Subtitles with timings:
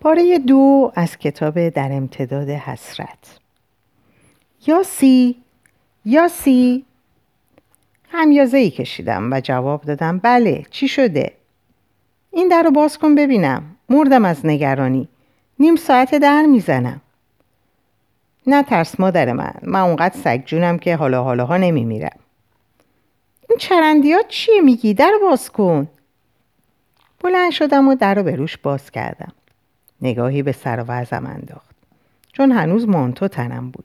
[0.00, 3.38] پاره دو از کتاب در امتداد حسرت.
[4.66, 5.36] یاسی
[6.04, 6.84] یاسی
[8.08, 11.32] همیازه ای کشیدم و جواب دادم بله چی شده؟
[12.30, 13.76] این در رو باز کن ببینم.
[13.88, 15.08] مردم از نگرانی.
[15.58, 17.00] نیم ساعت در می‌زنم.
[18.46, 22.18] نه ترس مادر من من اونقدر سگ جونم که حالا حالاها نمیمیرم.
[23.48, 25.88] این چرندیات چیه میگی؟ در باز کن.
[27.20, 29.32] بلند شدم و در رو به روش باز کردم.
[30.02, 31.76] نگاهی به سر و انداخت.
[32.32, 33.84] چون هنوز مانتو تنم بود.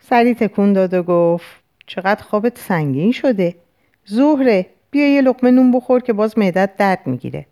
[0.00, 1.46] سری تکون داد و گفت
[1.86, 3.56] چقدر خوابت سنگین شده.
[4.04, 7.46] زهره بیا یه لقمه نون بخور که باز معدت درد می‌گیره.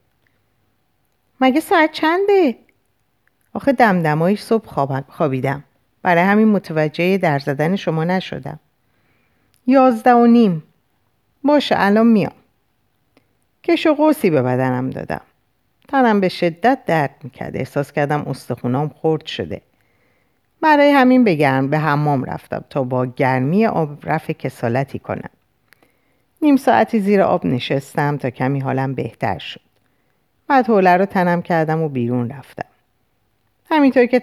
[1.40, 2.56] مگه ساعت چنده؟
[3.54, 5.64] آخه دمدمایی صبح خوابیدم.
[6.02, 8.60] برای همین متوجه در زدن شما نشدم.
[9.66, 10.62] یازده و نیم.
[11.44, 12.32] باشه الان میام.
[13.64, 15.20] کش و قوسی به بدنم دادم.
[15.88, 17.56] تنم به شدت درد می‌کرد.
[17.56, 19.60] احساس کردم استخونام خرد شده.
[20.60, 25.30] برای همین بگرم به حمام رفتم تا با گرمی آب رفع کسالتی کنم.
[26.42, 29.60] نیم ساعتی زیر آب نشستم تا کمی حالم بهتر شد.
[30.48, 32.68] بعد حوله رو تنم کردم و بیرون رفتم.
[33.70, 34.20] همینطور که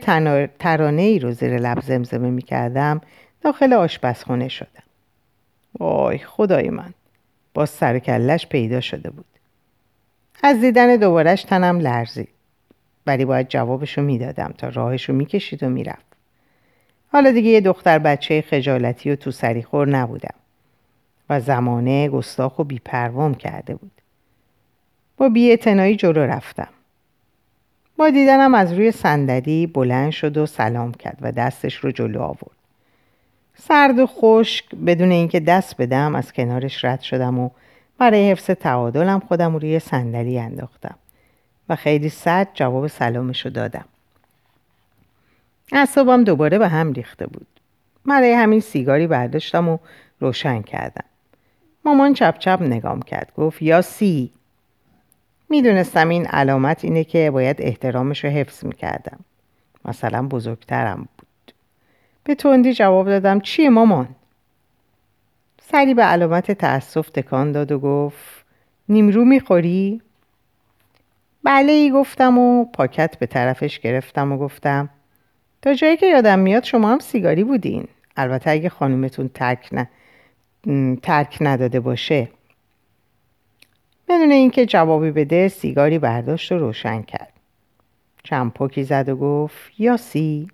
[0.60, 3.02] ترانه ای رو زیر لب زمزمه می کردم
[3.42, 4.84] داخل آشپزخونه شدم.
[5.80, 6.94] وای خدای من
[7.54, 9.26] با سر کلش پیدا شده بود.
[10.44, 12.30] از دیدن دوبارش تنم لرزید
[13.08, 16.06] ولی باید جوابشو می‌دادم تا راهشو می‌کشید و می‌رفت.
[17.12, 20.36] حالا دیگه یه دختر بچه خجالتی و تو سریخور نبودم
[21.30, 23.92] و زمانه گستاخ و بیپروام کرده بود.
[25.18, 26.68] با بیاعتنایی جلو رفتم.
[27.98, 32.56] با دیدنم از روی صندلی بلند شد و سلام کرد و دستش رو جلو آورد.
[33.56, 37.50] سرد و خشک بدون اینکه دست بدم از کنارش رد شدم و
[37.98, 40.96] برای حفظ تعادلم خودم رو روی صندلی انداختم
[41.70, 43.86] و خیلی سرد جواب سلامش رو دادم.
[45.72, 47.48] اعصابم دوباره به هم ریخته بود.
[48.06, 49.78] برای همین سیگاری برداشتم و
[50.20, 51.06] روشن کردم.
[51.86, 54.32] مامان چپ چپ نگام کرد گفت یا سی.
[55.50, 59.20] می‌دونستم این علامت اینه که باید احترامش رو حفظ می‌کردم.
[59.86, 61.54] مثلا بزرگترم بود.
[62.24, 64.08] به تندی جواب دادم چیه مامان؟
[65.72, 68.46] سری به علامت تأسف تکان داد و گفت
[68.90, 70.02] نیمرو می‌خوری؟
[71.44, 74.90] بله ای گفتم و پاکت به طرفش گرفتم و گفتم
[75.62, 77.88] تا جایی که یادم میاد شما هم سیگاری بودین.
[78.18, 79.90] البته اگه خانومتون ترک, نه...
[81.04, 82.30] ترک نداده باشه.
[84.08, 87.34] بدون اینکه جوابی بده سیگاری برداشت و روشن کرد.
[88.24, 90.48] چند پاکی زد و گفت یاسی؟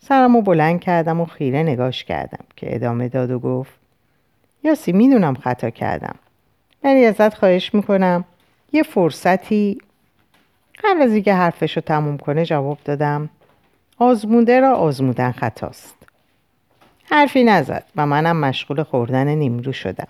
[0.00, 3.72] سرم رو بلند کردم و خیره نگاش کردم که ادامه داد و گفت
[4.64, 6.14] یاسی می‌دونم خطا کردم
[6.84, 8.24] ولی ازت خواهش می‌کنم
[8.72, 9.78] یه فرصتی
[10.84, 13.30] قبل از اینکه حرفش رو تموم کنه جواب دادم.
[13.98, 15.94] آزموده را آزمودن خطاست.
[17.04, 20.08] حرفی نزد و منم مشغول خوردن نیمرو شدم.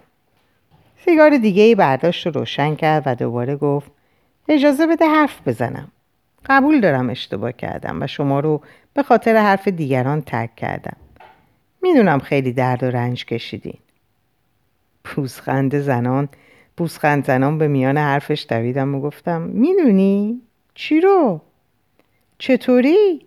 [1.05, 3.91] سیگار دیگه ای برداشت و روشن کرد و دوباره گفت
[4.49, 5.88] اجازه بده حرف بزنم.
[6.47, 8.60] قبول دارم اشتباه کردم و شما رو
[8.94, 10.97] به خاطر حرف دیگران ترک کردم
[11.82, 13.78] می‌دونم خیلی درد و رنج کشیدین
[15.04, 16.28] پوزخند زنان
[16.76, 20.43] پوزخند زنان به میان حرفش دویدم و گفتم می‌دونی؟
[20.75, 21.41] چی رو؟
[22.38, 23.26] چطوری؟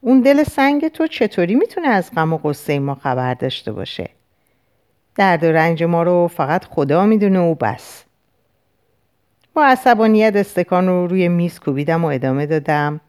[0.00, 4.10] اون دل سنگ تو چطوری می‌تونه از غم و غصه ما خبر داشته باشه؟
[5.14, 8.05] درد و رنج ما رو فقط خدا می‌دونه و بس
[9.56, 13.00] با عصبانیت استکان رو روی میز کوبیدم و ادامه دادم.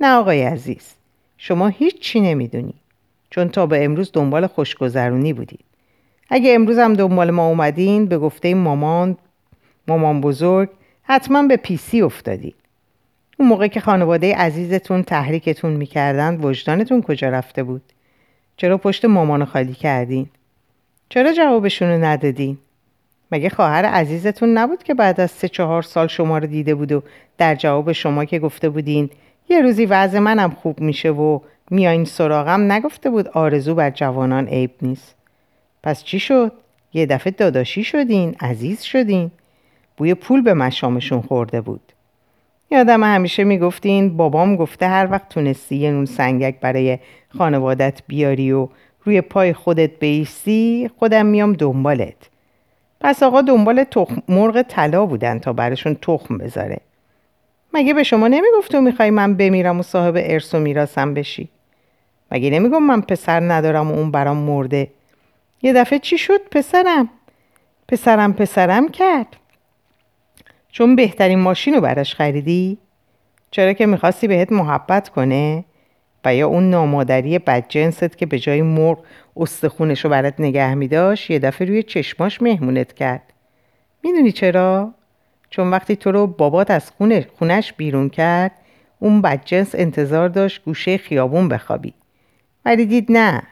[0.00, 0.94] نه آقای عزیز
[1.38, 2.74] شما هیچ چی نمی‌دونی
[3.30, 5.64] چون تا به امروز دنبال خوشگذرونی بودید.
[6.30, 9.16] اگه امروز هم دنبال ما اومدین به گفته مامان
[9.88, 10.68] مامان بزرگ
[11.02, 12.56] حتما به پیسی افتادید.
[13.38, 17.82] اون موقع که خانواده عزیزتون تحریکتون می‌کردن وجدانتون کجا رفته بود؟
[18.56, 20.26] چرا پشت مامان خالی کردین؟
[21.08, 22.58] چرا جوابشون رو ندادین؟
[23.32, 27.02] مگه خواهر عزیزتون نبود که بعد از سه چهار سال شما رو دیده بود و
[27.38, 29.10] در جواب شما که گفته بودین
[29.48, 31.38] یه روزی وضع منم خوب میشه و
[31.70, 35.14] میایین سراغم نگفته بود آرزو بر جوانان عیب نیست.
[35.82, 36.52] پس چی شد؟
[36.92, 39.30] یه دفعه داداشی شدین عزیز شدین.
[39.96, 41.92] بوی پول به مشامشون خورده بود.
[42.70, 46.98] یادم همیشه می‌گفتین بابام گفته هر وقت تونستی یه نون سنگک برای
[47.38, 48.68] خانوادت بیاری و
[49.04, 52.31] روی پای خودت بیستی خودم میام دنبالت.
[53.02, 56.80] پس آقا دنبال تخم مرغ طلا بودن تا برشون تخم بذاره.
[57.74, 61.48] مگه به شما نمی‌گفت می‌خوای من بمیرم و صاحب ارث و میراثم بشی؟
[62.32, 64.90] مگه نمیگم من پسر ندارم و اون برام مرده؟
[65.62, 67.08] یه دفعه چی شد پسرم؟
[67.88, 69.36] پسرم پسرم کرد.
[70.68, 72.78] چون بهترین ماشین رو براش خریدی؟
[73.50, 75.64] چرا که می‌خواستی بهت محبت کنه؟
[76.24, 78.98] و یا اون نامادری بدجنست که به جای مرغ
[79.36, 83.22] استخونش رو برات نگه میداشت یه دفعه روی چشماش مهمونت کرد.
[84.04, 84.94] می‌دونی چرا؟
[85.50, 88.52] چون وقتی تو رو بابات از خونه خونش بیرون کرد
[88.98, 91.94] اون بدجنس انتظار داشت گوشه خیابون بخوابی.
[92.64, 93.42] ولی دید نه.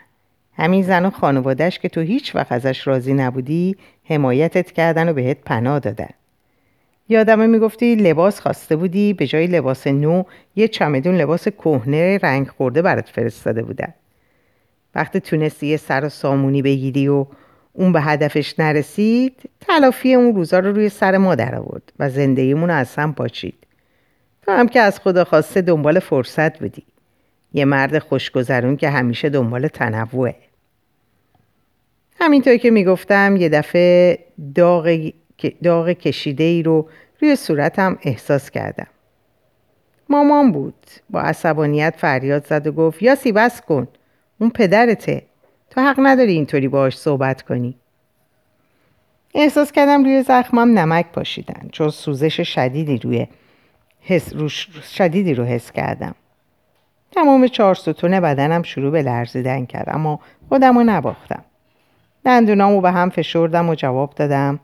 [0.56, 5.38] همین زن و خانوادش که تو هیچ وقت ازش راضی نبودی حمایتت کردن و بهت
[5.44, 6.10] پناه دادن.
[7.10, 10.22] یادمه می‌گفتی لباس خواسته بودی به جای لباس نو
[10.56, 13.94] یه چمدون لباس کهنه رنگ خورده برات فرستاده بودن.
[14.94, 17.26] وقتی تونستی یه سر و سامونی بگیری و
[17.72, 22.68] اون به هدفش نرسید تلافی اون روزا رو روی سر ما در آورد و زندگیمون
[22.68, 23.54] رو از هم پاچید.
[24.42, 26.82] تو هم که از خدا خواسته دنبال فرصت بودی.
[27.52, 30.36] یه مرد خوشگذرون که همیشه دنبال تنوعه.
[32.20, 34.18] همینطور که می‌گفتم یه دفعه
[34.54, 35.10] داغ,
[35.48, 36.88] داغ کشیده ای رو
[37.20, 38.86] روی صورتم احساس کردم.
[40.08, 43.88] مامان بود با عصبانیت فریاد زد و گفت یاسی بس کن
[44.40, 45.22] اون پدرته
[45.70, 47.76] تو حق نداری اینطوری باهاش صحبت کنی.
[49.34, 53.26] احساس کردم روی زخمم نمک پاشیدن چون سوزش شدیدی روی
[54.00, 56.14] حس روش شدیدی رو حس کردم.
[57.12, 61.44] تمام چهار ستون بدنم شروع به لرزیدن کرد اما خودم رو نباختم.
[62.24, 64.60] دندونامو به هم فشردم و جواب دادم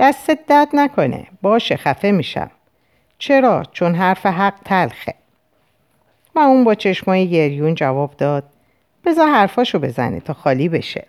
[0.00, 1.26] دستت درد نکنه.
[1.42, 2.50] باشه خفه میشم.
[3.18, 5.14] چرا؟ چون حرف حق تلخه.
[6.34, 8.44] و اون با چشمای گریون جواب داد.
[9.04, 11.06] بذار حرفاشو بزنه تا خالی بشه.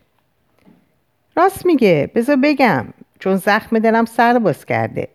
[1.36, 2.12] راست میگه.
[2.16, 2.88] بذار بگم.
[3.20, 5.08] چون زخم دلم سر باز کرده.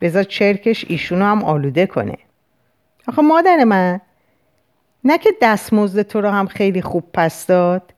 [0.00, 2.18] بذار چرکش ایشونو هم آلوده کنه.
[3.08, 4.00] آخه مادر من
[5.04, 7.94] نه که دستمزد تو رو هم خیلی خوب پس داد.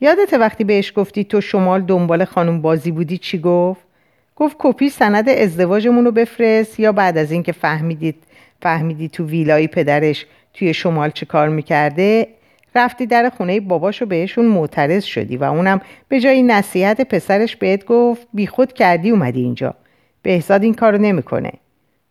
[0.00, 3.93] یادت وقتی بهش گفتی تو شمال دنبال خانم بازی بودی چی گفت؟
[4.36, 8.16] گفت کپی سند ازدواجمون رو بفرست یا بعد از اینکه فهمیدید
[8.62, 12.26] فهمیدی تو ویلای پدرش توی شمال چه کار می‌کرده
[12.74, 18.28] رفتی در خونه باباشو بهشون معترض شدی و اونم به جای نصیحت پسرش بهت گفت
[18.32, 19.74] بیخود کردی اومدی اینجا.
[20.22, 21.52] بهزاد این کارو نمی‌کنه.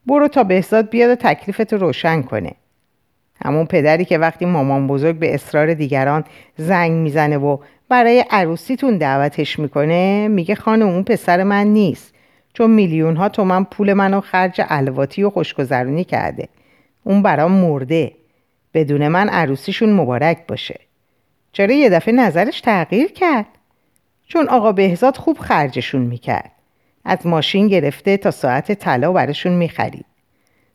[0.06, 2.52] برو تا بهزاد بیاد و تکلیفتو روشن کنه.
[3.46, 6.24] همون پدری که وقتی مامان بزرگ به اصرار دیگران
[6.58, 7.58] زنگ می‌زنه و
[7.90, 12.13] برای عروسیتون دعوتش می‌کنه میگه خانم اون پسر من نیست.
[12.54, 16.50] چون میلیون ها تومن پول منو خرج الواتی و خوشگذرونی کرده.
[17.04, 18.12] اون برام مرده.
[18.74, 20.80] بدون من عروسیشون مبارک باشه.
[21.52, 23.46] چرا یه دفعه نظرش تغییر کرد؟
[24.28, 26.52] چون آقا بهزاد خوب خرجشون می‌کرد.
[27.06, 30.06] از ماشین گرفته تا ساعت طلا برشون می‌خرید.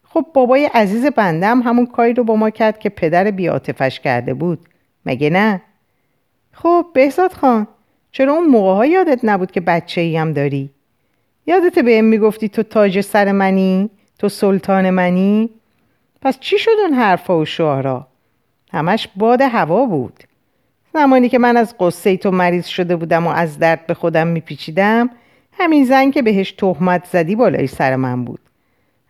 [0.05, 4.59] خب بابای عزیز بندم همون کاری رو با ما کرد که پدر بیاتفش کرده بود.
[5.07, 5.63] مگه نه؟
[6.53, 7.67] خب بهزاد خان
[8.13, 10.71] چرا اون موقع ها یادت نبود که بچه ای هم داری؟
[11.49, 15.51] یادت به می‌گفتی تو تاج سر منی؟ تو سلطان منی؟
[16.23, 18.07] پس چی شد اون حرفا و شعارا؟
[18.73, 20.25] همش باد هوا بود.
[20.95, 25.11] زمانی که من از قصه تو مریض شده بودم و از درد به خودم میپیچیدم
[25.53, 28.41] همین زن که بهش تهمت زدی بالای سر من بود.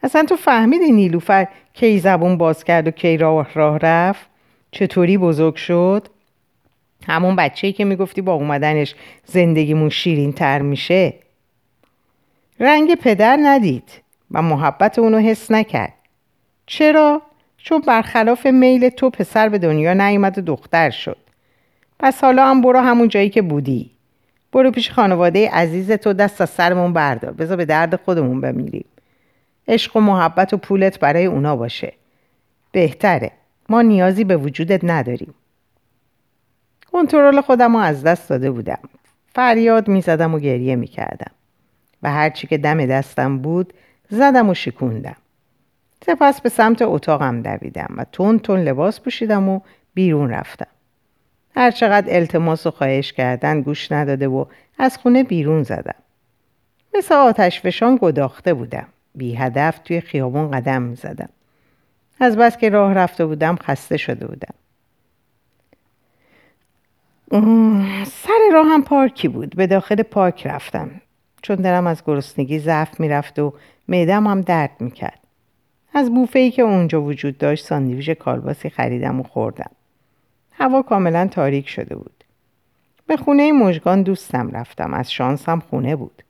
[0.02, 4.30] اصلا تو فهمیدی نیلوفر کی زبون باز کرد و کی راه راه رفت؟
[4.70, 6.08] چطوری بزرگ شد؟
[7.08, 8.94] همون بچه ای که می‌گفتی با اومدنش
[9.24, 11.14] زندگیمون شیرین تر میشه؟
[12.60, 13.90] رنگ پدر ندید
[14.30, 15.94] و محبت اونو حس نکرد.
[16.66, 17.22] چرا؟
[17.56, 21.16] چون برخلاف میل تو پسر به دنیا نیومد و دختر شد.
[21.98, 23.90] پس حالا هم برو همون جایی که بودی.
[24.52, 27.32] برو پیش خانواده عزیز تو دست از سرمون بردار.
[27.32, 28.84] بذار به درد خودمون بمیریم.
[29.68, 31.92] عشق و محبت و پولت برای اونا باشه.
[32.72, 33.30] بهتره.
[33.68, 35.34] ما نیازی به وجودت نداریم.
[36.92, 38.78] کنترل خودم رو از دست داده بودم.
[39.34, 41.30] فریاد می‌زدم و گریه می‌کردم.
[42.02, 43.72] و هرچی که دم دستم بود
[44.10, 45.16] زدم و شکوندم.
[46.06, 49.60] سپس به سمت اتاقم دویدم و تون تون لباس پوشیدم و
[49.94, 50.66] بیرون رفتم.
[51.56, 54.44] هرچقدر التماس و خواهش کردن گوش نداده و
[54.78, 55.94] از خونه بیرون زدم.
[56.94, 58.86] مثل آتش فشان گداخته بودم.
[59.14, 61.28] بی هدف توی خیابون قدم می زدم.
[62.20, 64.54] از بس که راه رفته بودم خسته شده بودم.
[68.06, 69.56] سر راه هم پارکی بود.
[69.56, 70.90] به داخل پارک رفتم.
[71.42, 73.54] چون دلم از گرسنگی ضعف می‌رفت و
[73.88, 75.18] معدم هم درد می‌کرد.
[75.94, 79.70] از بوفه ای که اونجا وجود داشت ساندویچ کالباسی خریدم و خوردم.
[80.52, 82.24] هوا کاملا تاریک شده بود.
[83.06, 84.94] به خونه مژگان دوستم رفتم.
[84.94, 86.22] از شانسم خونه بود.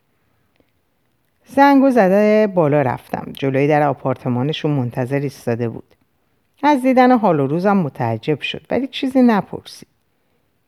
[1.46, 3.32] زنگ و زده بالا رفتم.
[3.32, 5.94] جلوی در آپارتمانشون منتظر ایستاده بود.
[6.62, 9.88] از دیدن حال و روزم متعجب شد ولی چیزی نپرسید.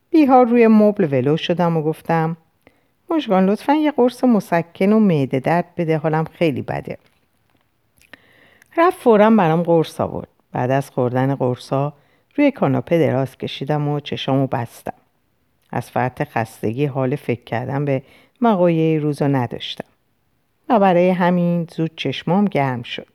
[0.09, 2.37] بیهار روی مبل ولو شدم و گفتم
[3.11, 6.97] مشگان لطفا یه قرص مسکن و معده درد بده حالم خیلی بده.
[8.77, 10.27] رفت فورا برام قرص آورد.
[10.51, 11.93] بعد از خوردن قرصا
[12.35, 14.93] روی کاناپه دراز کشیدم و چشامو بستم.
[15.71, 18.03] از فرط خستگی حال فکر کردن به
[18.41, 19.87] مقایع روزا نداشتم.
[20.69, 23.07] و برای همین زود چشمام گرم شد.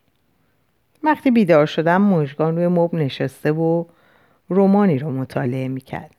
[1.02, 3.84] وقتی بیدار شدم مژگان روی مب نشسته و
[4.48, 6.10] رومانی رو مطالعه می‌کرد.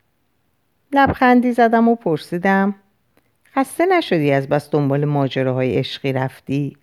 [0.91, 2.75] لبخندی زدم و پرسیدم
[3.57, 6.77] خسته نشدی از بس دنبال ماجراهای عشقی رفتی؟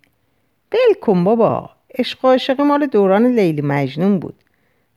[0.69, 4.35] بل کن بابا عشق عاشقی مال دوران لیلی مجنون بود.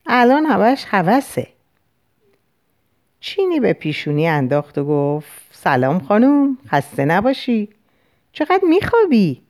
[0.06, 1.46] الان همش هوسه
[3.20, 7.68] چینی به پیشونی انداخت و گفت سلام خانم خسته نباشی.
[8.32, 9.42] چقدر میخوابی؟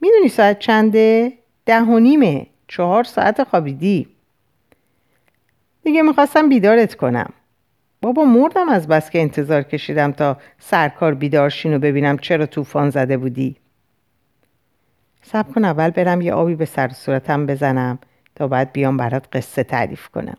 [0.00, 1.32] می‌دونی ساعت چنده؟
[1.66, 2.46] ده و نیمه.
[2.68, 4.08] چهار ساعت خوابیدی.
[5.82, 7.32] دیگه می‌خواستم بیدارت کنم.
[8.04, 13.16] بابا مردم از بس که انتظار کشیدم تا سرکار بیدارشین و ببینم چرا طوفان زده
[13.16, 13.56] بودی.
[15.22, 17.98] سب کن اول برم یه آبی به سر صورتم بزنم
[18.34, 20.36] تا بعد بیام برات قصه تعریف کنم.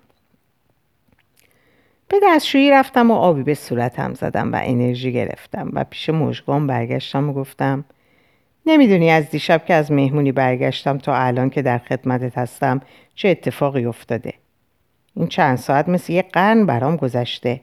[2.08, 7.30] به دستشویی رفتم و آبی به صورتم زدم و انرژی گرفتم و پیش مژگان برگشتم
[7.30, 7.86] و گفتم
[8.66, 12.82] نمی‌دونی از دیشب که از مهمونی برگشتم تا الان که در خدمتت هستم
[13.16, 14.34] چه اتفاقی افتاده.
[15.16, 17.62] این چند ساعت مثل یه قرن برام گذشته.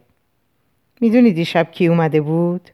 [1.01, 2.71] می‌دونی دیشب کی اومده بود؟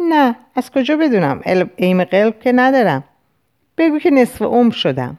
[0.00, 1.40] نه از کجا بدونم؟
[1.76, 3.04] ایم قلب که ندارم.
[3.78, 5.18] بگو که نصف عمر شدم.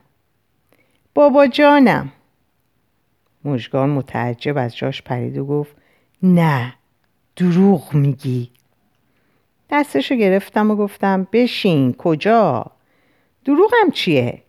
[1.13, 2.11] بابا جانم.
[3.45, 5.75] مژگان متعجب از جاش پرید و گفت
[6.23, 6.73] نه
[7.35, 8.51] دروغ میگی.
[9.69, 12.65] دستشو گرفتم و گفتم بشین کجا؟
[13.45, 14.43] دروغم چیه؟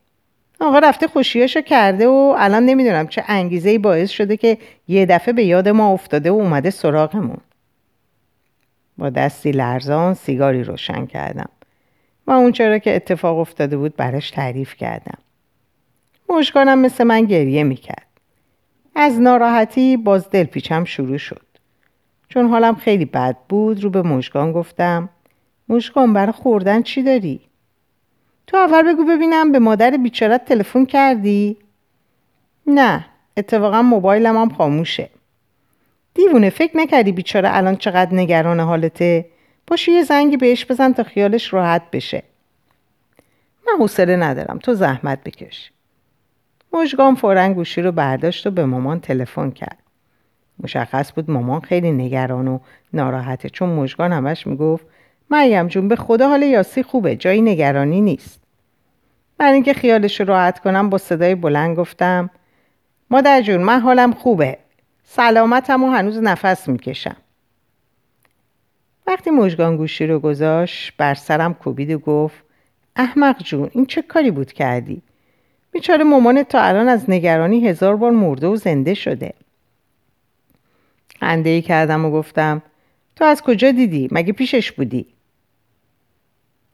[0.61, 4.59] آقا رفته خوشیاشو کرده و الان نمی‌دونم چه انگیزه ای باعث شده که
[4.89, 7.39] یه دفعه به یاد ما افتاده و اومده سراغمون.
[8.99, 11.49] با دستی لرزان سیگاری روشن کردم.
[12.27, 15.19] و اون چرا که اتفاق افتاده بود براش تعریف کردم.
[16.29, 18.07] مشکانم مثل من گریه می‌کرد.
[18.95, 21.47] از ناراحتی باز دل پیچم شروع شد.
[22.29, 25.09] چون حالم خیلی بد بود رو به مشکان گفتم
[25.69, 27.41] مشکان برای خوردن چی داری؟
[28.47, 31.57] تو اول بگو ببینم به مادر بیچارت تلفن کردی؟
[32.67, 35.09] نه اتفاقا موبایلم هم خاموشه.
[36.15, 39.25] دیوونه فکر نکردی بیچاره الان چقدر نگران حالته؟
[39.67, 42.23] باشی یه زنگی بهش بزن تا خیالش راحت بشه.
[43.67, 45.71] من حوصله ندارم تو زحمت بکش.
[46.73, 49.79] مژگان فورا گوشی رو برداشت و به مامان تلفن کرد.
[50.59, 52.59] مشخص بود مامان خیلی نگران و
[52.93, 54.87] ناراحته چون مژگان همش می‌گفت
[55.31, 58.41] مریم جون به خدا حال یاسی خوبه جایی نگرانی نیست.
[59.39, 62.31] برای اینکه خیالش رو راحت کنم با صدای بلند گفتم
[63.11, 64.59] مادر جون من حالم خوبه.
[65.05, 67.17] سلامتم و هنوز نفس می‌کشم.
[69.07, 72.45] وقتی مژگان گوشی رو گذاشت بر سرم کوبید و گفت
[72.97, 75.03] احمق جون این چه کاری بود کردی؟
[75.71, 79.35] بیچاره مامانت تا الان از نگرانی هزار بار مرده و زنده شده.
[81.21, 82.63] خنده کردم و گفتم
[83.17, 85.14] تو از کجا دیدی؟ مگه پیشش بودی؟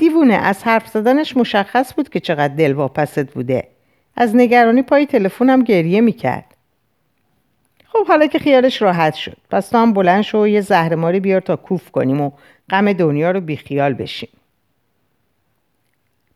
[0.01, 3.69] دیوونه از حرف زدنش مشخص بود که چقدر دلواپست بوده.
[4.17, 6.57] از نگرانی پای تلفنم گریه می‌کرد.
[7.85, 9.37] خب حالا که خیالش راحت شد.
[9.51, 12.31] پس تو هم بلند شو و یه زهرماری بیار تا کوف کنیم و
[12.71, 14.29] غم دنیا رو بیخیال بشیم.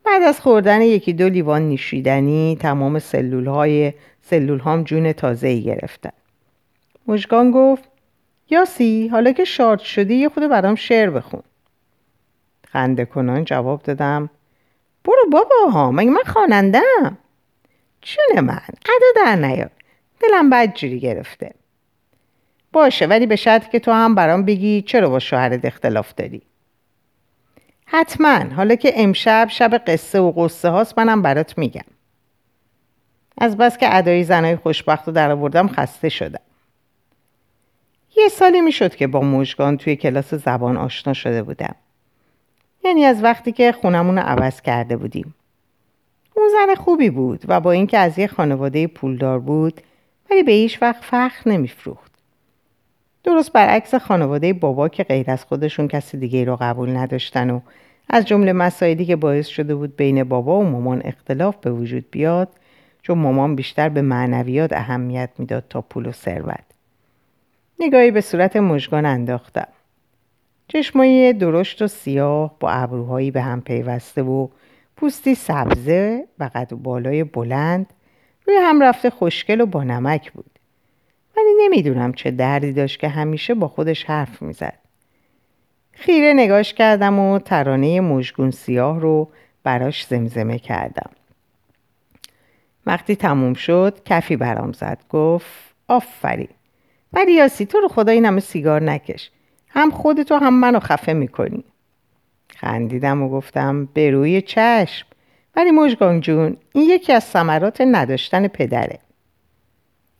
[0.04, 3.92] بعد از خوردن یکی دو لیوان نیشیدنی تمام سلول های
[4.22, 6.12] سلول هام جون تازه ای گرفتن.
[7.06, 7.88] مژگان گفت
[8.50, 11.42] یاسی حالا که شارت شدی یه خود برام شعر بخون.
[12.74, 14.30] خنده کنان جواب دادم
[15.04, 17.18] برو بابا ها مگه من خوانندم
[18.00, 19.70] چون من ادا در نیار
[20.20, 21.54] دلم بد جوری گرفته.
[22.72, 26.42] باشه ولی به شرطی که تو هم برام بگی چرا با شوهرت اختلاف داری.
[27.86, 31.84] حتما حالا که امشب شب قصه و قصه هاست منم برات میگم.
[33.38, 36.40] از بس که ادای زنای خوشبخت رو در آوردم خسته شدم.
[38.16, 41.74] یه سالی می‌شد که با مژگان توی کلاس زبان آشنا شده بودم.
[42.84, 45.34] یعنی از وقتی که خونمون رو عوض کرده بودیم.
[46.36, 49.80] اون زن خوبی بود و با اینکه از یه خانواده پولدار بود
[50.30, 52.12] ولی به هیچ وقت فخر نمیفروخت.
[53.24, 57.60] درست برعکس خانواده بابا که غیر از خودشون کسی دیگه رو قبول نداشتن و
[58.08, 62.48] از جمله مسائلی که باعث شده بود بین بابا و مامان اختلاف به وجود بیاد
[63.02, 66.64] چون مامان بیشتر به معنویات اهمیت می‌داد تا پول و ثروت.
[67.80, 69.68] نگاهی به صورت مژگان انداختم.
[70.76, 74.48] چشمایی درشت و سیاه با ابروهایی به هم پیوسته و
[74.96, 77.86] پوستی سبزه و قد و بالای بلند
[78.46, 80.58] روی هم رفته خوشگل و با نمک بود.
[81.36, 84.78] ولی نمی‌دونم چه دردی داشت که همیشه با خودش حرف می‌زد.
[85.92, 89.28] خیره نگاش کردم و ترانه مژگون سیاه رو
[89.62, 91.10] براش زمزمه کردم.
[92.86, 96.48] وقتی تموم شد کفی برام زد گفت آفرین.
[97.12, 99.30] ولی یاسی تو رو خدا این سیگار نکش.
[99.74, 101.64] هم خودتو هم منو خفه می‌کنی.
[102.56, 105.06] خندیدم و گفتم به روی چشم.
[105.56, 108.98] ولی مجگان جون این یکی از ثمرات نداشتن پدره.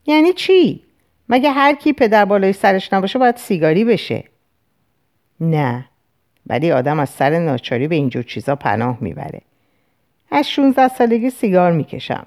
[0.07, 0.85] یعنی چی؟
[1.29, 4.25] مگه هر کی پدر بالای سرش نباشه باید سیگاری بشه؟
[5.41, 5.85] نه.
[6.47, 9.41] ولی آدم از سر ناچاری به اینجور چیزا پناه می‌بره.
[10.31, 12.27] از 16 سالگی سیگار می‌کشم.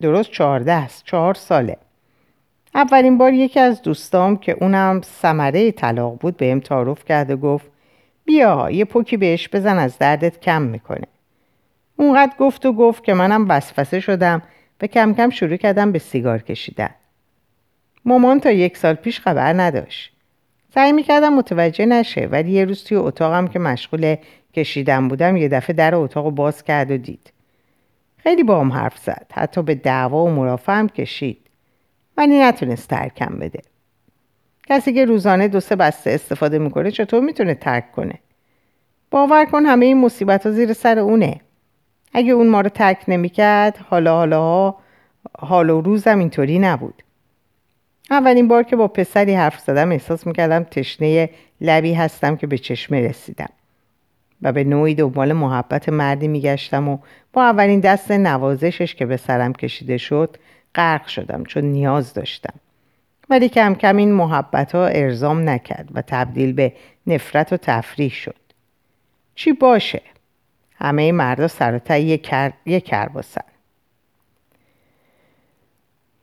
[0.00, 1.76] درست چهارده است چهار ساله.
[2.78, 7.66] اولین بار یکی از دوستام که اونم سمره طلاق بود بهم تعارف کرد و گفت
[8.24, 11.06] بیا یه پوکی بهش بزن از دردت کم می‌کنه.
[11.96, 14.42] اونقدر گفت و گفت که منم وسوسه شدم
[14.80, 16.90] و کم کم شروع کردم به سیگار کشیدن.
[18.04, 20.12] مامان تا یک سال پیش خبر نداشت.
[20.74, 24.16] سعی می‌کردم متوجه نشه ولی یه روز توی اتاقم که مشغول
[24.54, 27.32] کشیدم بودم یه دفعه در اتاق باز کرد و دید.
[28.16, 31.47] خیلی با هم حرف زد حتی به دعوا و مرافع هم کشید.
[32.18, 33.62] ولی نتونست ترکم بده.
[34.68, 38.14] کسی که روزانه دو سه بسته استفاده می‌کنه چطور می‌تونه ترک کنه؟
[39.10, 41.40] باور کن همه این مصیبت ها زیر سر اونه.
[42.12, 44.74] اگه اون ما رو ترک نمی‌کرد حالا حالا
[45.38, 47.02] حال و روزم اینطوری نبود.
[48.10, 53.08] اولین بار که با پسری حرف زدم احساس می‌کردم تشنه لبی هستم که به چشمه
[53.08, 53.50] رسیدم
[54.42, 56.98] و به نوعی دنبال محبت مردی میگشتم و
[57.32, 60.36] با اولین دست نوازشش که به سرم کشیده شد
[60.78, 62.54] غرق شدم چون نیاز داشتم.
[63.30, 66.72] ولی کم کم این محبت ها ارزام نکرد و تبدیل به
[67.06, 68.34] نفرت و تفریح شد.
[69.34, 70.02] چی باشه؟
[70.76, 72.52] همه مردا سر یک کر...
[72.66, 72.94] یک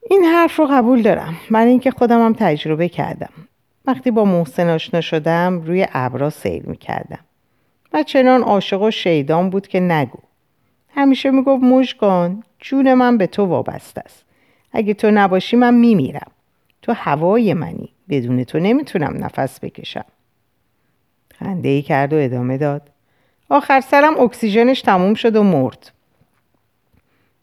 [0.09, 1.37] این حرف رو قبول دارم.
[1.49, 3.33] من اینکه خودم هم تجربه کردم.
[3.85, 7.19] وقتی با محسن آشنا شدم روی ابرا سیر می‌کردم.
[7.93, 10.19] و چنان عاشق و شیدان بود که نگو.
[10.95, 14.25] همیشه می‌گفت مشکان جون من به تو وابسته است.
[14.75, 16.31] اگه تو نباشی من میمیرم.
[16.81, 17.89] تو هوای منی.
[18.09, 20.05] بدون تو نمی‌تونم نفس بکشم.
[21.39, 22.89] خنده ای کرد و ادامه داد.
[23.49, 25.91] آخر سرم اکسیژنش تموم شد و مرد.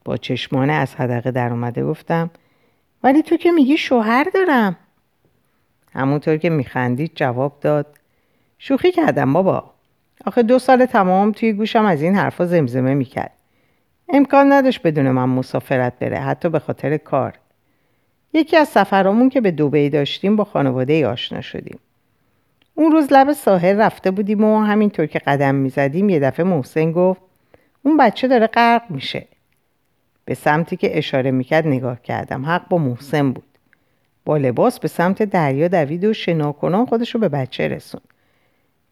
[0.05, 2.31] با چشمانه از حدقه در اومده گفتم
[3.03, 4.77] ولی تو که میگی شوهر دارم.
[5.93, 7.87] همونطور که میخندید جواب داد
[8.59, 9.71] شوخی کردم بابا.
[10.27, 13.33] آخه دو سال تمام توی گوشم از این حرفا زمزمه می‌کرد.
[14.15, 17.33] امکان نداشت بدون من مسافرت بره حتی به خاطر کار.
[18.33, 21.79] یکی از سفرامون که به دوبهی داشتیم با خانواده آشنا شدیم.
[22.75, 27.21] اون روز لب ساحل رفته بودیم و همینطور که قدم می‌زدیم یه دفعه محسن گفت
[27.83, 29.27] اون بچه داره غرق میشه.
[30.25, 32.47] به سمتی که اشاره می‌کرد نگاه کردم.
[32.47, 33.45] حق با محسن بود.
[34.25, 38.01] با لباس به سمت دریا دوید و شناکنان خودش رو به بچه رسون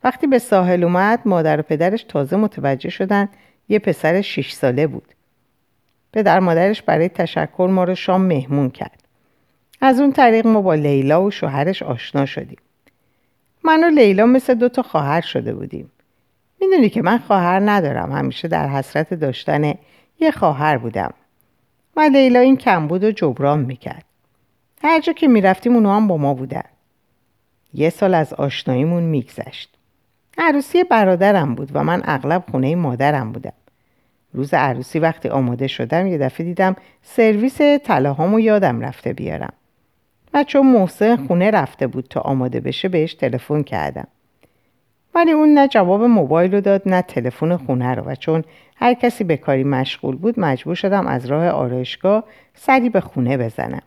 [0.05, 3.29] وقتی به ساحل اومد مادر و پدرش تازه متوجه شدن
[3.71, 5.15] یه پسر شیش ساله بود.
[6.13, 9.03] پدر مادرش برای تشکر ما رو شام مهمون کرد.
[9.81, 12.59] از اون طریق ما با لیلا و شوهرش آشنا شدیم.
[13.65, 15.91] من و لیلا مثل دو تا خواهر شده بودیم.
[16.61, 19.75] می‌دونی که من خواهر ندارم همیشه در حسرت داشتن
[20.21, 21.15] یه خواهر بودم.
[21.97, 24.05] و لیلا این کم بود و جبران می‌کرد.
[24.83, 26.65] هر جا که می‌رفتیم اونو هم با ما بودن.
[27.75, 29.77] یه سال از آشناییمون میگذشت.
[30.39, 33.53] عروسی برادرم بود و من اغلب خونه مادرم بودم.
[34.35, 39.53] روز عروسی وقتی آماده شدم یه دفعه دیدم سرویس طلاهامو یادم رفته بیارم.
[40.35, 44.07] و چون محسن خونه رفته بود تا آماده بشه بهش تلفن کردم.
[45.15, 48.45] ولی اون نه جواب موبایل رو داد نه تلفن خونه رو و چون
[48.77, 53.83] هر کسی به کاری مشغول بود مجبور شدم از راه آرایشگاه سری به خونه بزنم.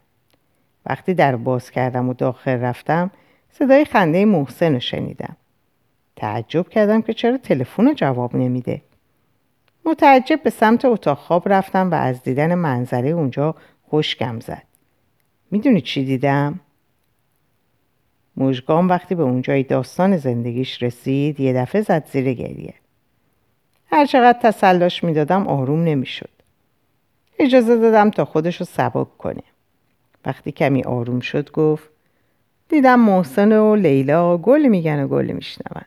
[0.86, 3.12] وقتی در باز کردم و داخل رفتم
[3.52, 5.36] صدای خنده محسن رو شنیدم.
[6.16, 8.82] تعجب کردم که چرا تلفن جواب نمیده.
[9.86, 14.64] متعجب به سمت اتاق خواب رفتم و از دیدن منظره اونجا خوشگم زد.
[15.52, 16.60] می‌دونی چی دیدم؟
[18.38, 22.74] مژگان وقتی به اونجای داستان زندگیش رسید یه دفعه زد زیر گریه.
[23.92, 26.30] هر چقدر تسلاش می‌دادم آروم نمی‌شد.
[27.40, 29.44] اجازه دادم تا خودش رو سبک کنه.
[30.26, 31.90] وقتی کمی آروم شد گفت
[32.70, 35.84] دیدم محسن و لیلا گل میگن و گل میشنون.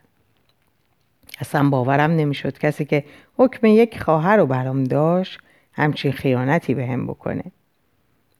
[1.39, 3.03] اصلا باورم نمی‌شد کسی که
[3.37, 5.39] حکم یک خواهر رو برام داشت
[5.73, 7.43] همچین خیانتی به هم بکنه.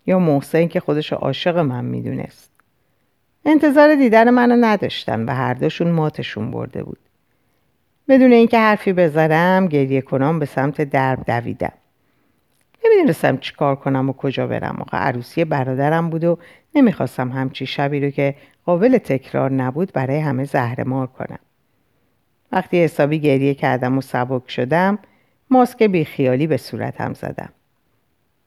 [0.06, 2.52] یا محسن که خودش عاشق من می‌دونست.
[3.46, 7.00] انتظار دیدن منو نداشتن و هر دوشون ماتشون برده بود.
[8.10, 11.74] بدون اینکه حرفی بزنم گریه کنم به سمت درب دویدم.
[12.86, 14.78] نمی‌دونستم چی کار کنم و کجا برم.
[14.82, 16.38] آقا عروسی برادرم بود و
[16.76, 21.40] نمی‌خواستم همچی شبی رو که قابل تکرار نبود برای همه زهرمار کنم.
[22.52, 25.00] وقتی حسابی گریه کردم و سبک شدم
[25.50, 27.50] ماسک بیخیالی به صورتم زدم.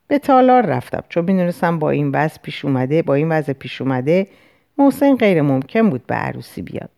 [0.08, 1.04] به تالار رفتم.
[1.08, 4.26] چون می‌دونستم با این وضع پیش اومده با این وضع پیش اومده
[4.78, 6.90] محسن غیر ممکن بود به عروسی بیاد.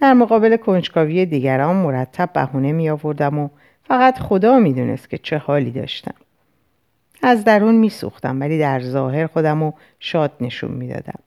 [0.00, 3.48] در مقابل کنجکاوی دیگران مرتب بهونه می آوردم و
[3.82, 6.14] فقط خدا می‌دونست که چه حالی داشتم.
[7.22, 11.20] از درون میسوختم ولی در ظاهر خودم رو شاد نشون می‌دادم.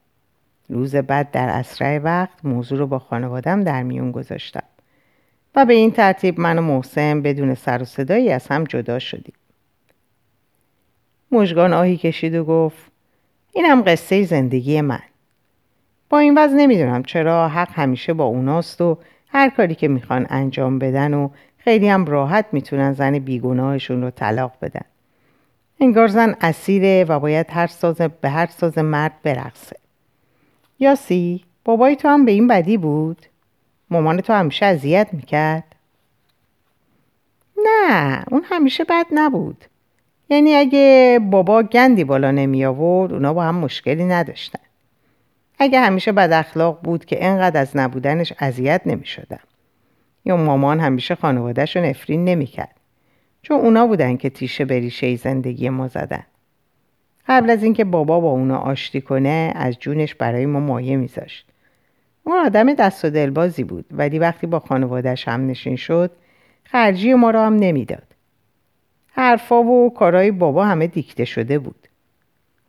[0.69, 4.63] روز بعد در اسرع وقت موضوع رو با خانوادم در میون گذاشتم.
[5.55, 9.33] و به این ترتیب من و محسن بدون سر و صدایی از هم جدا شدیم.
[11.31, 12.91] مژگان آهی کشید و گفت
[13.53, 14.99] اینم قصه زندگی من.
[16.09, 20.79] با این وضع نمی‌دونم چرا حق همیشه با اوناست و هر کاری که می‌خوان انجام
[20.79, 24.85] بدن و خیلی هم راحت می‌تونن زن بیگناهشون رو طلاق بدن.
[25.79, 29.75] انگار زن اسیره و باید هر ساز به هر ساز مرد برقصه.
[30.79, 33.25] یاسی بابای تو هم به این بدی بود
[33.89, 35.75] مامان تو همیشه اذیت می‌کرد
[37.65, 39.65] نه اون همیشه بد نبود
[40.29, 44.59] یعنی اگه بابا گندی بالا نمی آورد اونا با هم مشکلی نداشتن
[45.59, 49.39] اگه همیشه بد اخلاق بود که انقدر از نبودنش اذیت نمی شدم.
[50.25, 52.75] یا مامان همیشه خانوادهش رو نفرین نمی کرد.
[53.41, 56.23] چون اونا بودن که تیشه بریشه زندگی ما زدن.
[57.27, 61.47] قبل از اینکه بابا با اونا آشتی کنه از جونش برای ما مایه میذاشت.
[62.23, 66.11] اون آدم دست و دلبازی بود ولی وقتی با خانوادهش هم نشین شد
[66.63, 68.03] خرجی ما را هم نمی‌داد.
[69.11, 71.87] حرفا و کارهای بابا همه دیکته شده بود.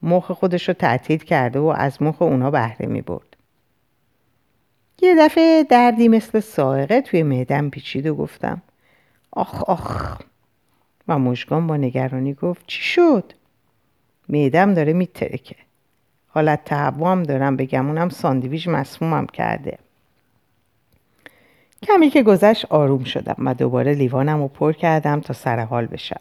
[0.02, 3.36] مخ خودش رو تعطیل کرده و از مخ اونا بهره می برد.
[5.02, 8.62] یه دفعه دردی مثل سائقه توی معدم پیچید و گفتم
[9.32, 10.18] آخ آخ
[11.08, 13.32] و مشگان با نگرانی گفت چی شد؟
[14.28, 15.56] معدم داره میترکه.
[16.28, 19.78] حالت تهوام دارم بگم اونم ساندویچ مسمومم کرده.
[21.82, 26.20] کمی که گذشت آروم شدم و دوباره لیوانم رو پر کردم تا سرحال بشم.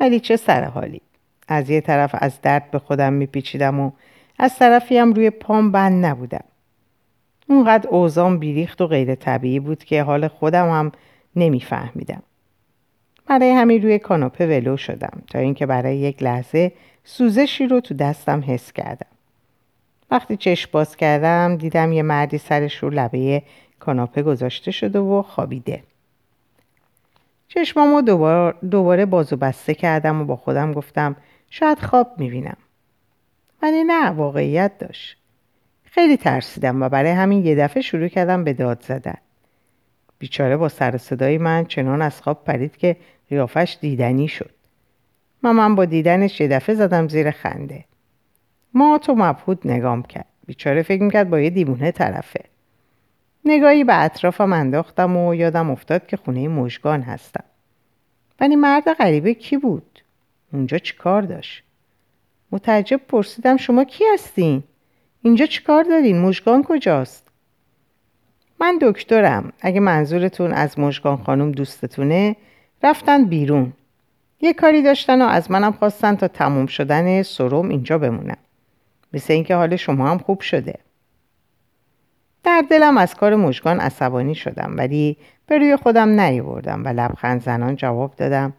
[0.00, 1.00] ولی چه سرحالی
[1.48, 3.90] از یه طرف از درد به خودم میپیچیدم و
[4.38, 6.44] از طرفی هم روی پام بند نبودم.
[7.48, 10.92] اونقدر اوزام بیریخت و غیر طبیعی بود که حال خودم هم
[11.36, 12.22] نمیفهمیدم.
[13.26, 16.72] برای همین روی کاناپه ولو شدم تا اینکه برای یک لحظه
[17.04, 19.06] سوزشی رو تو دستم حس کردم.
[20.10, 23.42] وقتی چشم باز کردم دیدم یه مردی سرش رو لبه
[23.78, 25.82] کاناپه گذاشته شده و خوابیده.
[27.48, 31.16] چشمامو دوباره, دوباره بازو بسته کردم و با خودم گفتم
[31.50, 32.56] شاید خواب می‌بینم.
[33.62, 35.16] ولی نه واقعیت داشت.
[35.84, 39.18] خیلی ترسیدم و برای همین یه دفعه شروع کردم به داد زدن.
[40.22, 42.96] بیچاره با سر صدای من چنان از خواب پرید که
[43.28, 44.50] قیافش دیدنی شد.
[45.42, 47.84] من با دیدنش یه دفعه زدم زیر خنده.
[48.74, 50.26] ما تو مبهود نگام کرد.
[50.46, 52.44] بیچاره فکر می‌کرد با یه دیوونه طرفه.
[53.44, 57.44] نگاهی به اطرافم انداختم و یادم افتاد که خونه مژگان هستم.
[58.40, 60.02] ولی مرد غریبه کی بود؟
[60.52, 61.64] اونجا چیکار داشت؟
[62.52, 64.62] متعجب پرسیدم شما کی هستین؟
[65.22, 67.31] اینجا چیکار دارین؟ مژگان کجاست؟
[68.62, 69.52] من دکترم.
[69.60, 72.36] اگه منظورتون از مژگان خانم دوستتونه
[72.82, 73.72] رفتن بیرون.
[74.40, 78.36] یه کاری داشتن و از منم خواستن تا تموم شدن سروم اینجا بمونم.
[79.12, 80.78] مثل اینکه حال شما هم خوب شده.
[82.44, 87.76] در دلم از کار مژگان عصبانی شدم ولی به روی خودم نیاوردم و لبخند زنان
[87.76, 88.52] جواب دادم.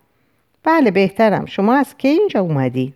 [0.64, 1.46] بله بهترم.
[1.46, 2.94] شما از کی اینجا اومدی؟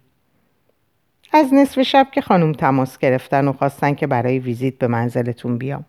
[1.34, 5.86] از نصف شب که خانم تماس گرفتن و خواستن که برای ویزیت به منزلتون بیام.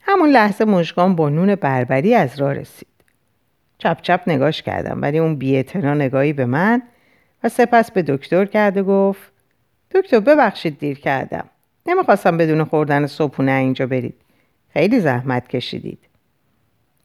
[0.00, 2.88] همون لحظه مژگان با نون بربری از راه رسید.
[3.78, 6.82] چپ چپ نگاش کردم ولی اون بیعتنا نگاهی به من
[7.44, 9.32] و سپس به دکتر کرد و گفت
[9.94, 11.44] دکتر ببخشید دیر کردم.
[11.86, 14.14] نمی‌خواستم بدون خوردن صبحونه اینجا برید.
[14.72, 15.98] خیلی زحمت کشیدید.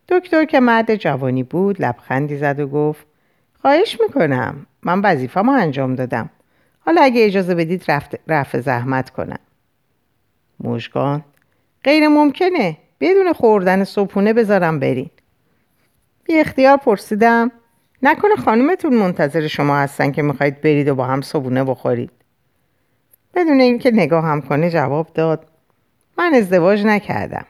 [0.10, 3.08] دکتر که مرد جوانی بود لبخندی زد و گفت
[3.62, 4.66] خواهش می‌کنم.
[4.84, 6.30] من وظیفه‌مو انجام دادم.
[6.80, 7.84] حالا اگه اجازه بدید
[8.28, 9.40] رفع زحمت کنم.
[10.60, 11.24] مشگان
[11.84, 12.78] غیر ممکنه.
[13.00, 15.10] بدون خوردن صبحونه بذارم برین.
[16.24, 17.52] بی اختیار پرسیدم.
[18.04, 22.12] نکنه خانومتون منتظر شما هستن که می‌خواید برید و با هم صبحونه بخورید.
[23.36, 25.48] بدون اینکه نگاه هم کنه جواب داد.
[26.18, 27.46] من ازدواج نکردم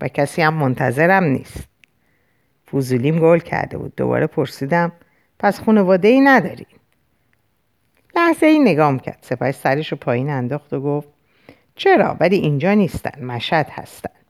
[0.00, 1.68] و کسی هم منتظرم نیست.
[2.66, 3.92] فوزولیم گل کرده بود.
[3.96, 4.92] دوباره پرسیدم
[5.38, 6.66] پس خانواده ای نداری؟
[8.16, 9.18] لحظه ای نگام کرد.
[9.20, 11.08] سپس سرش رو پایین انداخت و گفت
[11.74, 13.24] چرا؟ ولی اینجا نیستن.
[13.24, 14.21] مشهد هستن.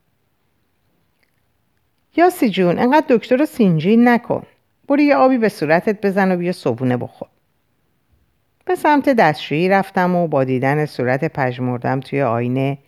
[2.17, 4.43] یاسی جون انقدر دکتر رو سینجین نکن.
[4.89, 7.29] برو یه آبی به صورتت بزن و بیا صبونه بخور.
[8.65, 12.79] به سمت دستشویی رفتم و با دیدن صورت پژمردم توی آینه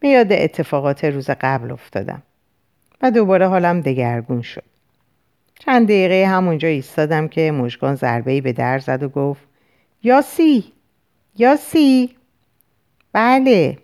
[0.00, 2.22] به یاد اتفاقات روز قبل افتادم
[3.02, 4.64] و دوباره حالم دگرگون شد.
[5.58, 9.42] چند دقیقه همونجا ایستادم که مشگان ضربه به در زد و گفت
[10.02, 10.72] یاسی
[11.36, 12.16] یاسی
[13.12, 13.78] بله.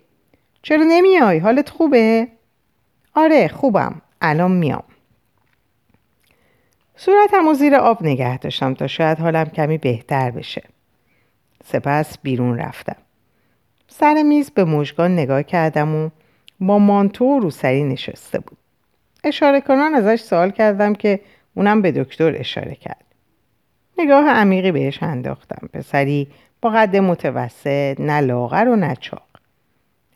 [0.61, 2.27] چرا نمیای؟ حالت خوبه؟
[3.15, 4.01] آره خوبم.
[4.29, 4.83] الان میام.
[6.95, 10.63] صورتم و زیر آب نگه داشتم تا شاید حالم کمی بهتر بشه.
[11.63, 12.95] سپس بیرون رفتم.
[13.87, 16.09] سر میز به مژگان نگاه کردم و
[16.59, 18.57] با مانتو و روسری نشسته بود.
[19.23, 21.19] اشاره کنان ازش سوال کردم که
[21.55, 23.05] اونم به دکتر اشاره کرد.
[23.97, 25.67] نگاه عمیقی بهش انداختم.
[25.73, 26.27] پسری
[26.61, 29.27] با قد متوسط نه لاغر و نه چاق.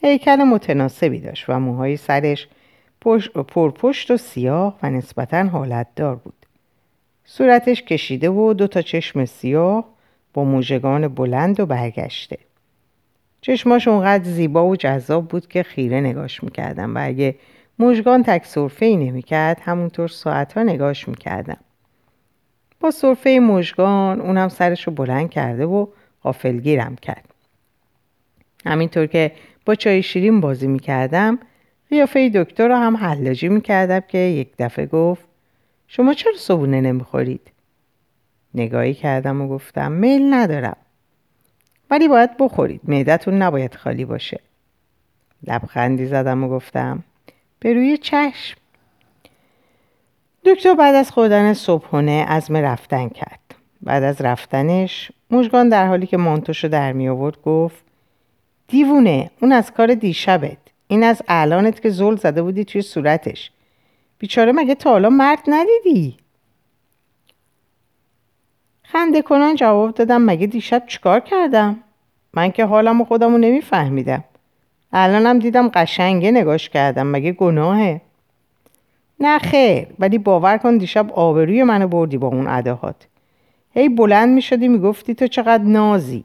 [0.01, 2.47] هیکل متناسبی داشت و موهای سرش
[3.47, 6.45] پرپشت و سیاه و نسبتا حالتدار بود.
[7.25, 9.85] صورتش کشیده و دو تا چشم سیاه
[10.33, 12.37] با موژگان بلند و برگشته.
[13.41, 17.35] چشماش اونقدر زیبا و جذاب بود که خیره نگاش می‌کردم و اگه
[17.79, 21.57] مژگان تک صرفه ای نمی‌کرد همونطور ساعتها نگاش می‌کردم.
[22.79, 25.87] با صرفه مژگان اونم سرش رو بلند کرده و
[26.23, 27.25] غافلگیرم کرد.
[28.65, 29.31] همینطور که
[29.65, 31.39] با چای شیرین بازی می‌کردم
[31.89, 35.25] قیافه دکتر رو هم حلاجی می‌کردم که یک دفعه گفت
[35.87, 37.51] شما چرا صبونه نمی‌خورید؟
[38.53, 40.77] نگاهی کردم و گفتم میل ندارم.
[41.91, 44.39] ولی باید بخورید معدتون نباید خالی باشه.
[45.47, 47.03] لبخندی زدم و گفتم
[47.59, 48.57] به روی چشم.
[50.45, 53.55] دکتر بعد از خوردن صبحونه عزم رفتن کرد.
[53.81, 57.83] بعد از رفتنش مژگان در حالی که مانتوشو در می آورد گفت
[58.67, 60.57] دیوونه اون از کار دیشبت.
[60.91, 63.51] این از الانت که زل زده بودی توی صورتش.
[64.19, 66.17] بیچاره مگه تا حالا مرد ندیدی؟
[68.83, 71.79] خنده کنان جواب دادم مگه دیشب چیکار کردم؟
[72.33, 74.23] من که حالم و خودمو نمیفهمیدم.
[74.93, 78.01] الانم دیدم قشنگه نگاش کردم مگه گناهه؟
[79.19, 83.07] نه خیر ولی باور کن دیشب آبروی منو بردی با اون اداهات.
[83.73, 86.23] هی بلند می شدی می گفتی تو چقدر نازی.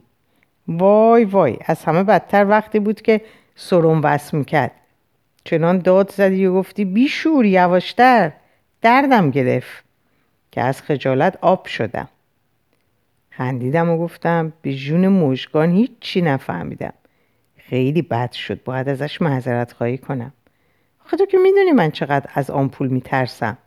[0.68, 3.20] وای وای از همه بدتر وقتی بود که
[3.54, 4.72] سرم وصل می‌کرد.
[5.44, 8.32] چنان داد زدی و گفتی بیشور یواشتر.
[8.82, 9.84] دردم گرفت
[10.52, 12.08] که از خجالت آب شدم.
[13.30, 16.92] خندیدم و گفتم به جون مژگان هیچی نفهمیدم.
[17.56, 20.32] خیلی بد شد باید ازش معذرت خواهی کنم.
[21.06, 23.58] آخه که می‌دونی من چقدر از آمپول میترسم.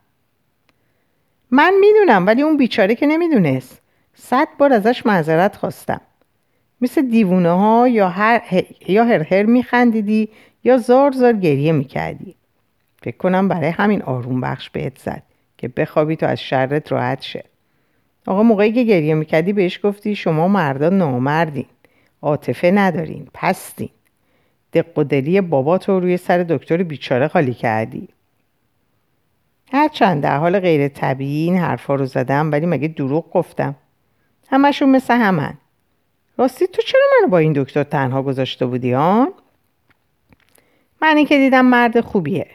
[1.52, 3.82] من می‌دونم ولی اون بیچاره که نمی‌دونست.
[4.14, 6.02] صد بار ازش معذرت خواستم.
[6.82, 8.42] مثل دیوونه ها یا هر,
[8.88, 10.30] یا هر هر میخندیدی
[10.64, 12.36] یا زار زار گریه می‌کردی.
[13.02, 15.24] فکر کنم برای همین آروم بخش بهت زد
[15.58, 17.44] که بخوابی تو از شرت راحت شه.
[18.28, 21.66] آقا موقعی که گریه می‌کردی بهش گفتی شما مردا نامردین
[22.22, 23.90] عاطفه ندارین پستین.
[24.74, 28.08] دق و دلی بابا تو روی سر دکتر بیچاره خالی کردی.
[29.72, 33.76] هرچند در حال غیر طبیعی این حرفا رو زدم ولی مگه دروغ گفتم؟
[34.50, 35.54] همشون مثل همن.
[36.38, 39.34] راستی تو چرا منو با این دکتر تنها گذاشته بودی آن؟
[41.02, 42.48] منی که دیدم مرد خوبیه.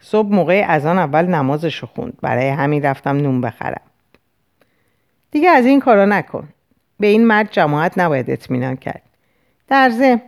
[0.00, 2.18] صبح موقع از آن اول نمازشو خوند.
[2.22, 3.82] برای همین رفتم نون بخرم.
[5.30, 6.48] دیگه از این کارا نکن.
[7.00, 9.02] به این مرد جماعت نباید اطمینان کرد.
[9.68, 10.22] در ضمن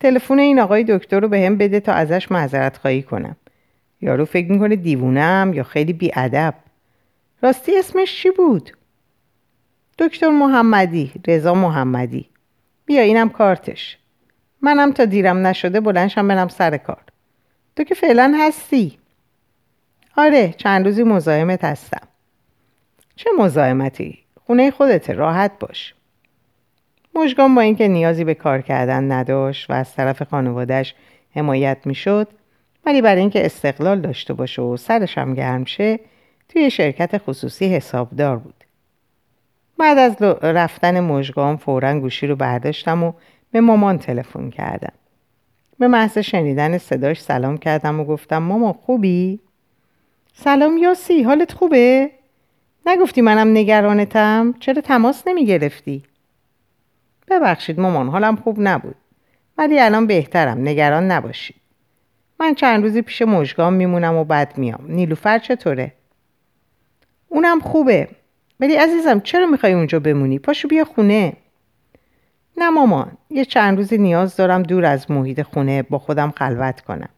[0.00, 3.36] تلفن این آقای دکتر رو به هم بده تا ازش معذرت خواهی کنم.
[4.00, 6.54] یارو فکر می‌کنه دیوونم یا خیلی بیادب.
[7.42, 8.72] راستی اسمش چی بود؟
[10.00, 12.28] دکتر محمدی رضا محمدی.
[12.86, 13.98] بیا اینم کارتش.
[14.62, 17.02] منم تا دیرم نشده بلنشم برم سر کار.
[17.76, 18.98] تو که فعلا هستی.
[20.16, 22.08] آره چند روزی مزاحمت هستم.
[23.16, 25.94] چه مزاحمتی؟ خونه خودت راحت باش.
[27.14, 30.94] مشگان با اینکه نیازی به کار کردن نداشت و از طرف خانوادهش
[31.34, 32.28] حمایت می‌شد
[32.86, 36.00] ولی برای اینکه استقلال داشته باشه و سرش هم گرم شه
[36.48, 38.59] توی شرکت خصوصی حسابدار بود.
[39.80, 43.12] بعد از رفتن مژگان فورا گوشی رو برداشتم و
[43.50, 44.92] به مامان تلفن کردم
[45.78, 49.40] به محض شنیدن صداش سلام کردم و گفتم ماما خوبی؟
[50.34, 52.10] سلام یاسی حالت خوبه؟
[52.86, 56.02] نگفتی منم نگرانتم؟ چرا تماس نمی گرفتی؟
[57.28, 58.96] ببخشید مامان حالم خوب نبود
[59.58, 61.60] ولی الان بهترم نگران نباشید
[62.40, 65.92] من چند روزی پیش مژگان میمونم و بعد میام نیلوفر چطوره؟
[67.28, 68.08] اونم خوبه
[68.60, 71.32] ولی عزیزم چرا می‌خوای اونجا بمونی؟ پاشو بیا خونه.
[72.56, 77.08] نه مامان یه چند روزی نیاز دارم دور از محیط خونه با خودم خلوت کنم.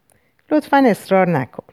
[0.51, 1.63] لطفا اصرار نکن.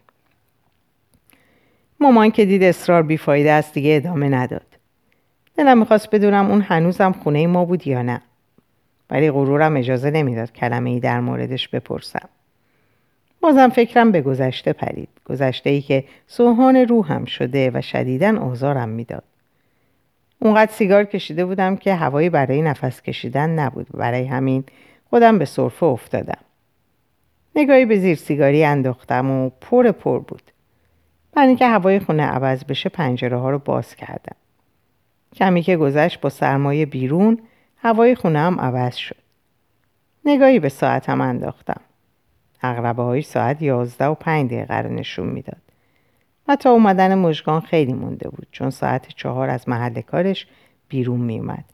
[2.00, 4.66] مامان که دید اصرار بیفایده است دیگه ادامه نداد.
[5.56, 8.22] دلم می‌خواست بدونم اون هنوزم خونه ما بود یا نه.
[9.10, 12.28] ولی غرورم اجازه نمی‌داد کلمه ای در موردش بپرسم.
[13.40, 15.08] بازم فکرم به گذشته پرید.
[15.24, 19.24] گذشته ای که سوهان روحم شده و شدیدن آزارم می‌داد.
[20.42, 23.86] اونقدر سیگار کشیده بودم که هوایی برای نفس کشیدن نبود.
[23.94, 24.64] برای همین
[25.10, 26.38] خودم به صرفه افتادم.
[27.56, 30.42] نگاهی به زیر سیگاری انداختم و پر پر بود.
[31.32, 34.36] برای اینکه هوای خونه عوض بشه پنجره ها رو باز کردم.
[35.36, 37.38] کمی که گذشت با سرمایه بیرون
[37.76, 39.16] هوای خونه هم عوض شد.
[40.24, 41.80] نگاهی به ساعتم انداختم.
[42.62, 45.69] اقربه های ساعت یازده و پنج دقیقه رو نشون می‌داد.
[46.56, 50.46] تا اومدن مژگان خیلی مونده بود چون ساعت چهار از محل کارش
[50.88, 51.64] بیرون میومد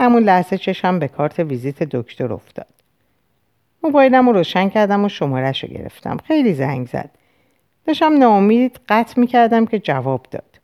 [0.00, 2.66] همون لحظه چشم به کارت ویزیت دکتر افتاد.
[3.82, 6.16] موبایلم رو روشن کردم و شمارش رو گرفتم.
[6.16, 7.10] خیلی زنگ زد.
[7.86, 10.60] داشتم ناامید قطع می‌کردم که جواب داد.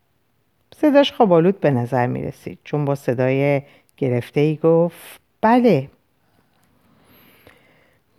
[0.76, 3.62] صداش خوابالود به نظر می رسید چون با صدای
[3.96, 5.88] گرفته ای گفت بله.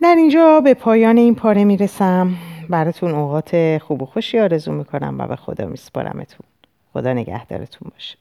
[0.02, 2.36] در اینجا به پایان این پاره می‌رسم.
[2.70, 6.48] براتون اوقات خوب و خوشی آرزو می‌کنم و به خدا میسپارمتون.
[6.94, 8.18] خدا نگهدارتون باشه.